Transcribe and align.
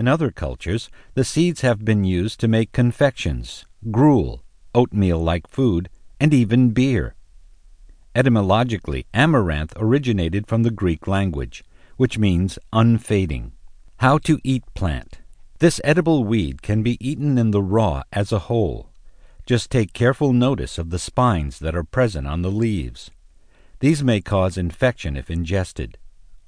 In 0.00 0.08
other 0.08 0.30
cultures, 0.30 0.88
the 1.12 1.24
seeds 1.24 1.60
have 1.60 1.84
been 1.84 2.04
used 2.04 2.40
to 2.40 2.48
make 2.48 2.72
confections, 2.72 3.66
gruel, 3.90 4.42
oatmeal 4.74 5.18
like 5.18 5.46
food, 5.46 5.90
and 6.18 6.32
even 6.32 6.70
beer. 6.70 7.14
Etymologically, 8.14 9.04
amaranth 9.12 9.74
originated 9.76 10.46
from 10.46 10.62
the 10.62 10.70
Greek 10.70 11.06
language, 11.06 11.62
which 11.98 12.16
means 12.16 12.58
unfading. 12.72 13.52
How 13.98 14.16
to 14.20 14.40
eat 14.42 14.64
plant. 14.72 15.18
This 15.58 15.82
edible 15.84 16.24
weed 16.24 16.62
can 16.62 16.82
be 16.82 16.96
eaten 17.06 17.36
in 17.36 17.50
the 17.50 17.62
raw 17.62 18.02
as 18.10 18.32
a 18.32 18.46
whole. 18.48 18.88
Just 19.44 19.70
take 19.70 19.92
careful 19.92 20.32
notice 20.32 20.78
of 20.78 20.88
the 20.88 20.98
spines 20.98 21.58
that 21.58 21.76
are 21.76 21.84
present 21.84 22.26
on 22.26 22.40
the 22.40 22.50
leaves. 22.50 23.10
These 23.80 24.02
may 24.02 24.22
cause 24.22 24.56
infection 24.56 25.14
if 25.14 25.30
ingested. 25.30 25.98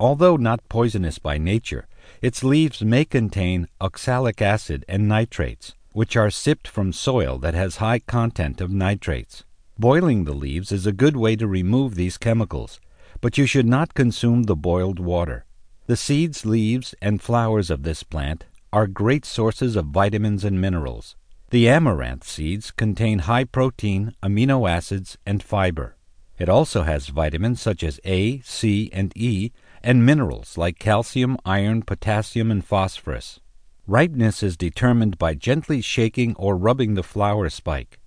Although 0.00 0.36
not 0.36 0.68
poisonous 0.68 1.20
by 1.20 1.38
nature, 1.38 1.86
its 2.22 2.44
leaves 2.44 2.82
may 2.82 3.04
contain 3.04 3.68
oxalic 3.80 4.40
acid 4.40 4.84
and 4.88 5.08
nitrates, 5.08 5.74
which 5.92 6.16
are 6.16 6.30
sipped 6.30 6.68
from 6.68 6.92
soil 6.92 7.38
that 7.38 7.54
has 7.54 7.76
high 7.76 7.98
content 7.98 8.60
of 8.60 8.70
nitrates. 8.70 9.44
Boiling 9.78 10.24
the 10.24 10.34
leaves 10.34 10.72
is 10.72 10.86
a 10.86 10.92
good 10.92 11.16
way 11.16 11.36
to 11.36 11.46
remove 11.46 11.94
these 11.94 12.18
chemicals, 12.18 12.80
but 13.20 13.36
you 13.38 13.46
should 13.46 13.66
not 13.66 13.94
consume 13.94 14.44
the 14.44 14.56
boiled 14.56 14.98
water. 14.98 15.44
The 15.86 15.96
seeds, 15.96 16.44
leaves, 16.44 16.94
and 17.00 17.22
flowers 17.22 17.70
of 17.70 17.82
this 17.82 18.02
plant 18.02 18.44
are 18.72 18.86
great 18.86 19.24
sources 19.24 19.76
of 19.76 19.86
vitamins 19.86 20.44
and 20.44 20.60
minerals. 20.60 21.16
The 21.50 21.68
amaranth 21.68 22.24
seeds 22.24 22.70
contain 22.70 23.20
high 23.20 23.44
protein, 23.44 24.14
amino 24.22 24.68
acids, 24.68 25.16
and 25.24 25.42
fiber. 25.42 25.95
It 26.38 26.48
also 26.48 26.82
has 26.82 27.08
vitamins 27.08 27.62
such 27.62 27.82
as 27.82 28.00
A, 28.04 28.40
C, 28.40 28.90
and 28.92 29.16
E, 29.16 29.52
and 29.82 30.04
minerals 30.04 30.58
like 30.58 30.78
calcium, 30.78 31.38
iron, 31.44 31.82
potassium, 31.82 32.50
and 32.50 32.64
phosphorus. 32.64 33.40
Ripeness 33.86 34.42
is 34.42 34.56
determined 34.56 35.16
by 35.16 35.34
gently 35.34 35.80
shaking 35.80 36.34
or 36.36 36.56
rubbing 36.56 36.94
the 36.94 37.02
flower 37.02 37.48
spike. 37.48 37.98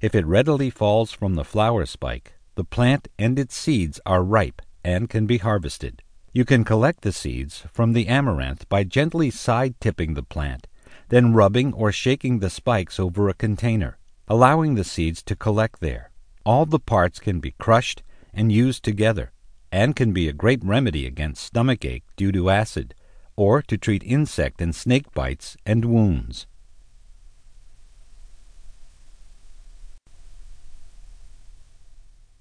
If 0.00 0.14
it 0.14 0.26
readily 0.26 0.70
falls 0.70 1.12
from 1.12 1.34
the 1.34 1.44
flower 1.44 1.84
spike, 1.86 2.32
the 2.54 2.64
plant 2.64 3.08
and 3.18 3.38
its 3.38 3.54
seeds 3.54 4.00
are 4.06 4.24
ripe 4.24 4.62
and 4.82 5.08
can 5.10 5.26
be 5.26 5.38
harvested. 5.38 6.02
You 6.32 6.44
can 6.44 6.64
collect 6.64 7.02
the 7.02 7.12
seeds 7.12 7.64
from 7.72 7.92
the 7.92 8.08
amaranth 8.08 8.68
by 8.68 8.84
gently 8.84 9.30
side 9.30 9.74
tipping 9.80 10.14
the 10.14 10.22
plant, 10.22 10.66
then 11.08 11.32
rubbing 11.32 11.72
or 11.72 11.92
shaking 11.92 12.38
the 12.38 12.50
spikes 12.50 12.98
over 12.98 13.28
a 13.28 13.34
container, 13.34 13.98
allowing 14.26 14.74
the 14.74 14.84
seeds 14.84 15.22
to 15.24 15.36
collect 15.36 15.80
there. 15.80 16.07
All 16.48 16.64
the 16.64 16.78
parts 16.78 17.20
can 17.20 17.40
be 17.40 17.50
crushed 17.50 18.02
and 18.32 18.50
used 18.50 18.82
together 18.82 19.32
and 19.70 19.94
can 19.94 20.14
be 20.14 20.28
a 20.28 20.32
great 20.32 20.64
remedy 20.64 21.04
against 21.04 21.44
stomach 21.44 21.84
ache 21.84 22.04
due 22.16 22.32
to 22.32 22.48
acid, 22.48 22.94
or 23.36 23.60
to 23.60 23.76
treat 23.76 24.02
insect 24.02 24.62
and 24.62 24.74
snake 24.74 25.12
bites 25.12 25.58
and 25.66 25.84
wounds. 25.84 26.46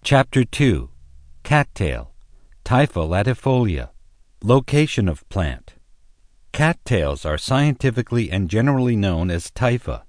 Chapter 0.02 0.45
2 0.45 0.89
Cattail 1.44 2.14
Typha 2.64 3.05
latifolia 3.05 3.89
Location 4.42 5.09
of 5.09 5.27
plant 5.27 5.73
Cattails 6.53 7.25
are 7.25 7.38
scientifically 7.38 8.31
and 8.31 8.49
generally 8.49 8.95
known 8.95 9.30
as 9.30 9.52
typha. 9.52 10.03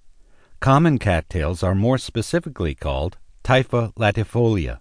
Common 0.60 1.00
cattails 1.00 1.64
are 1.64 1.74
more 1.74 1.98
specifically 1.98 2.76
called 2.76 3.18
Typha 3.48 3.94
latifolia. 3.94 4.78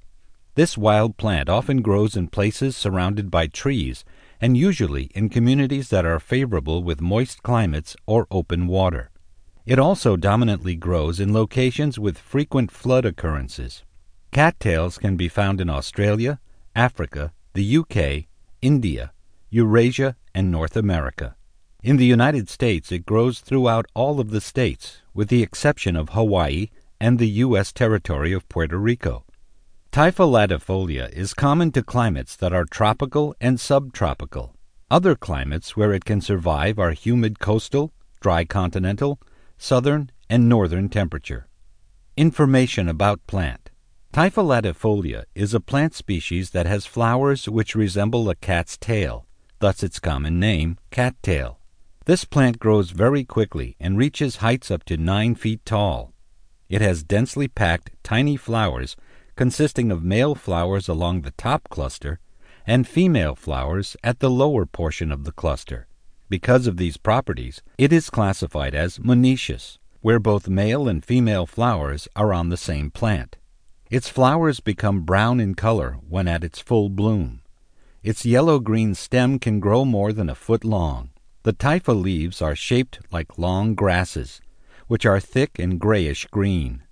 This 0.55 0.77
wild 0.77 1.15
plant 1.15 1.47
often 1.47 1.81
grows 1.81 2.17
in 2.17 2.27
places 2.27 2.75
surrounded 2.75 3.31
by 3.31 3.47
trees 3.47 4.03
and 4.41 4.57
usually 4.57 5.05
in 5.15 5.29
communities 5.29 5.87
that 5.87 6.05
are 6.05 6.19
favorable 6.19 6.83
with 6.83 6.99
moist 6.99 7.43
climates 7.43 7.95
or 8.05 8.27
open 8.29 8.67
water. 8.67 9.09
It 9.65 9.79
also 9.79 10.17
dominantly 10.17 10.75
grows 10.75 11.21
in 11.21 11.31
locations 11.33 11.97
with 11.97 12.17
frequent 12.17 12.69
flood 12.69 13.05
occurrences. 13.05 13.85
Cattails 14.33 14.97
can 14.97 15.15
be 15.15 15.29
found 15.29 15.61
in 15.61 15.69
Australia, 15.69 16.41
Africa, 16.75 17.31
the 17.53 17.77
UK, 17.77 18.25
India, 18.61 19.13
Eurasia, 19.49 20.17
and 20.35 20.51
North 20.51 20.75
America. 20.75 21.37
In 21.83 21.95
the 21.95 22.05
United 22.05 22.49
States, 22.49 22.91
it 22.91 23.05
grows 23.05 23.39
throughout 23.39 23.85
all 23.93 24.19
of 24.19 24.31
the 24.31 24.41
states, 24.41 24.97
with 25.13 25.29
the 25.29 25.41
exception 25.41 25.95
of 25.95 26.09
Hawaii 26.09 26.67
and 26.99 27.19
the 27.19 27.29
U.S. 27.45 27.71
territory 27.71 28.33
of 28.33 28.47
Puerto 28.49 28.77
Rico. 28.77 29.25
Typha 29.91 30.25
latifolia 30.27 31.11
is 31.13 31.33
common 31.33 31.71
to 31.71 31.81
climates 31.81 32.35
that 32.35 32.53
are 32.53 32.65
tropical 32.65 33.35
and 33.39 33.59
subtropical. 33.59 34.55
Other 34.89 35.15
climates 35.15 35.75
where 35.75 35.93
it 35.93 36.05
can 36.05 36.21
survive 36.21 36.79
are 36.79 36.91
humid 36.91 37.39
coastal, 37.39 37.93
dry 38.21 38.45
continental, 38.45 39.19
southern, 39.57 40.11
and 40.29 40.47
northern 40.47 40.89
temperature. 40.89 41.47
Information 42.15 42.87
about 42.87 43.25
plant. 43.27 43.69
Typha 44.13 44.43
latifolia 44.43 45.25
is 45.35 45.53
a 45.53 45.59
plant 45.59 45.93
species 45.93 46.51
that 46.51 46.65
has 46.65 46.85
flowers 46.85 47.47
which 47.47 47.75
resemble 47.75 48.29
a 48.29 48.35
cat's 48.35 48.77
tail, 48.77 49.25
thus 49.59 49.83
its 49.83 49.99
common 49.99 50.39
name, 50.39 50.77
cattail. 50.91 51.59
This 52.05 52.23
plant 52.23 52.57
grows 52.57 52.91
very 52.91 53.23
quickly 53.23 53.75
and 53.79 53.97
reaches 53.97 54.37
heights 54.37 54.71
up 54.71 54.83
to 54.85 54.97
nine 54.97 55.35
feet 55.35 55.65
tall. 55.65 56.13
It 56.69 56.81
has 56.81 57.03
densely 57.03 57.47
packed 57.47 57.91
tiny 58.03 58.35
flowers 58.35 58.95
consisting 59.35 59.91
of 59.91 60.03
male 60.03 60.35
flowers 60.35 60.87
along 60.87 61.21
the 61.21 61.31
top 61.31 61.69
cluster 61.69 62.19
and 62.65 62.87
female 62.87 63.35
flowers 63.35 63.95
at 64.03 64.19
the 64.19 64.29
lower 64.29 64.65
portion 64.65 65.11
of 65.11 65.23
the 65.23 65.31
cluster. 65.31 65.87
Because 66.29 66.67
of 66.67 66.75
these 66.75 66.97
properties, 66.97 67.61
it 67.77 67.93
is 67.93 68.09
classified 68.09 68.75
as 68.75 68.99
monoecious, 68.99 69.77
where 70.01 70.19
both 70.19 70.49
male 70.49 70.89
and 70.89 71.05
female 71.05 71.45
flowers 71.45 72.09
are 72.15 72.33
on 72.33 72.49
the 72.49 72.57
same 72.57 72.91
plant. 72.91 73.37
Its 73.89 74.09
flowers 74.09 74.59
become 74.59 75.03
brown 75.03 75.39
in 75.39 75.55
color 75.55 75.97
when 76.09 76.27
at 76.27 76.43
its 76.43 76.59
full 76.59 76.89
bloom. 76.89 77.41
Its 78.03 78.25
yellow-green 78.25 78.93
stem 78.93 79.39
can 79.39 79.61
grow 79.61 79.85
more 79.85 80.11
than 80.11 80.29
a 80.29 80.35
foot 80.35 80.65
long. 80.65 81.11
The 81.43 81.53
typha 81.53 81.93
leaves 81.93 82.41
are 82.41 82.55
shaped 82.55 82.99
like 83.11 83.37
long 83.37 83.75
grasses, 83.75 84.41
which 84.87 85.05
are 85.05 85.19
thick 85.19 85.59
and 85.59 85.79
grayish 85.79 86.25
green. 86.27 86.83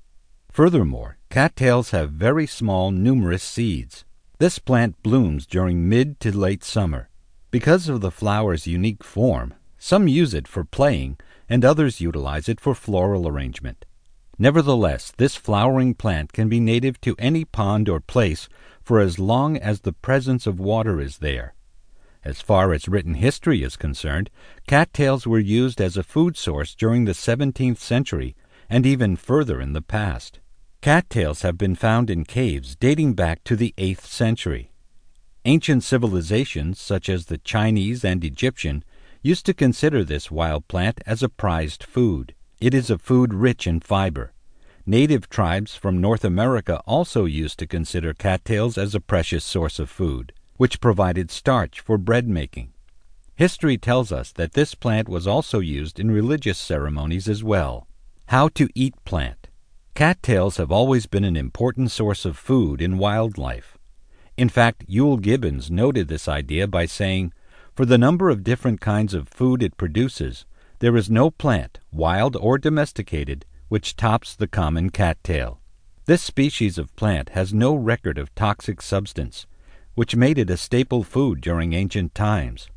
Furthermore, 0.51 1.17
cattails 1.29 1.91
have 1.91 2.11
very 2.11 2.47
small, 2.47 2.91
numerous 2.91 3.43
seeds. 3.43 4.05
This 4.37 4.59
plant 4.59 5.01
blooms 5.01 5.45
during 5.45 5.89
mid 5.89 6.19
to 6.19 6.37
late 6.37 6.63
summer. 6.63 7.09
Because 7.51 7.89
of 7.89 8.01
the 8.01 8.11
flower's 8.11 8.67
unique 8.67 9.03
form, 9.03 9.53
some 9.77 10.07
use 10.07 10.33
it 10.33 10.47
for 10.47 10.63
playing 10.63 11.17
and 11.49 11.63
others 11.63 12.01
utilize 12.01 12.49
it 12.49 12.59
for 12.59 12.75
floral 12.75 13.27
arrangement. 13.27 13.85
Nevertheless, 14.37 15.13
this 15.15 15.35
flowering 15.35 15.93
plant 15.93 16.33
can 16.33 16.49
be 16.49 16.59
native 16.59 16.99
to 17.01 17.15
any 17.17 17.45
pond 17.45 17.87
or 17.87 18.01
place 18.01 18.49
for 18.83 18.99
as 18.99 19.17
long 19.17 19.57
as 19.57 19.81
the 19.81 19.93
presence 19.93 20.45
of 20.45 20.59
water 20.59 20.99
is 20.99 21.19
there. 21.19 21.54
As 22.25 22.41
far 22.41 22.73
as 22.73 22.87
written 22.87 23.13
history 23.13 23.61
is 23.61 23.77
concerned, 23.77 24.31
cattails 24.65 25.27
were 25.27 25.39
used 25.39 25.79
as 25.79 25.95
a 25.95 26.01
food 26.01 26.35
source 26.35 26.73
during 26.73 27.05
the 27.05 27.11
17th 27.11 27.77
century 27.77 28.35
and 28.67 28.83
even 28.83 29.15
further 29.15 29.61
in 29.61 29.73
the 29.73 29.81
past. 29.83 30.39
Cattails 30.81 31.43
have 31.43 31.55
been 31.55 31.75
found 31.75 32.09
in 32.09 32.23
caves 32.23 32.75
dating 32.75 33.13
back 33.13 33.43
to 33.43 33.55
the 33.55 33.75
8th 33.77 34.01
century. 34.01 34.71
Ancient 35.45 35.83
civilizations, 35.83 36.79
such 36.79 37.09
as 37.09 37.27
the 37.27 37.37
Chinese 37.37 38.03
and 38.03 38.23
Egyptian, 38.23 38.83
used 39.21 39.45
to 39.45 39.53
consider 39.53 40.03
this 40.03 40.31
wild 40.31 40.67
plant 40.67 41.01
as 41.05 41.21
a 41.21 41.29
prized 41.29 41.83
food. 41.83 42.33
It 42.59 42.73
is 42.73 42.89
a 42.89 42.97
food 42.97 43.35
rich 43.35 43.67
in 43.67 43.81
fiber. 43.81 44.33
Native 44.87 45.29
tribes 45.29 45.75
from 45.75 46.01
North 46.01 46.25
America 46.25 46.81
also 46.87 47.25
used 47.25 47.59
to 47.59 47.67
consider 47.67 48.15
cattails 48.15 48.79
as 48.79 48.95
a 48.95 48.99
precious 48.99 49.43
source 49.43 49.77
of 49.77 49.91
food, 49.91 50.33
which 50.57 50.81
provided 50.81 51.29
starch 51.29 51.79
for 51.79 51.97
bread 51.97 52.27
making. 52.27 52.71
History 53.35 53.77
tells 53.77 54.11
us 54.11 54.31
that 54.31 54.53
this 54.53 54.75
plant 54.75 55.09
was 55.09 55.27
also 55.27 55.59
used 55.59 55.99
in 55.99 56.09
religious 56.09 56.57
ceremonies 56.57 57.27
as 57.27 57.43
well. 57.43 57.87
How 58.27 58.47
to 58.49 58.69
eat 58.73 58.95
plant. 59.03 59.49
Cattails 59.93 60.57
have 60.57 60.71
always 60.71 61.05
been 61.05 61.23
an 61.23 61.35
important 61.35 61.91
source 61.91 62.25
of 62.25 62.37
food 62.37 62.81
in 62.81 62.97
wildlife. 62.97 63.77
In 64.37 64.49
fact, 64.49 64.89
Euell 64.89 65.21
Gibbons 65.21 65.71
noted 65.71 66.07
this 66.07 66.27
idea 66.27 66.67
by 66.67 66.85
saying, 66.85 67.33
For 67.73 67.85
the 67.85 67.97
number 67.97 68.29
of 68.29 68.43
different 68.43 68.81
kinds 68.81 69.13
of 69.13 69.29
food 69.29 69.61
it 69.61 69.77
produces, 69.77 70.45
there 70.79 70.97
is 70.97 71.09
no 71.09 71.29
plant, 71.31 71.79
wild 71.91 72.35
or 72.35 72.57
domesticated, 72.57 73.45
which 73.69 73.95
tops 73.95 74.35
the 74.35 74.47
common 74.47 74.89
cattail. 74.89 75.59
This 76.05 76.21
species 76.21 76.77
of 76.77 76.95
plant 76.95 77.29
has 77.29 77.53
no 77.53 77.73
record 77.73 78.17
of 78.17 78.35
toxic 78.35 78.81
substance, 78.81 79.47
which 79.95 80.15
made 80.15 80.37
it 80.37 80.49
a 80.49 80.57
staple 80.57 81.03
food 81.03 81.41
during 81.41 81.73
ancient 81.73 82.13
times. 82.13 82.69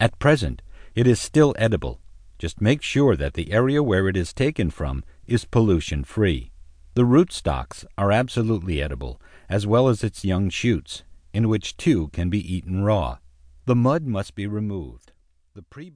At 0.00 0.18
present, 0.18 0.62
it 0.94 1.06
is 1.06 1.20
still 1.20 1.54
edible. 1.58 2.00
Just 2.38 2.60
make 2.60 2.82
sure 2.82 3.16
that 3.16 3.34
the 3.34 3.52
area 3.52 3.82
where 3.82 4.08
it 4.08 4.16
is 4.16 4.32
taken 4.32 4.70
from 4.70 5.04
is 5.26 5.44
pollution 5.44 6.04
free. 6.04 6.52
The 6.94 7.02
rootstocks 7.02 7.84
are 7.98 8.12
absolutely 8.12 8.80
edible, 8.80 9.20
as 9.48 9.66
well 9.66 9.88
as 9.88 10.04
its 10.04 10.24
young 10.24 10.48
shoots, 10.48 11.02
in 11.32 11.48
which 11.48 11.76
two 11.76 12.08
can 12.08 12.30
be 12.30 12.54
eaten 12.54 12.84
raw. 12.84 13.18
The 13.66 13.74
mud 13.74 14.06
must 14.06 14.34
be 14.34 14.46
removed. 14.46 15.12
The 15.54 15.62
pre 15.62 15.90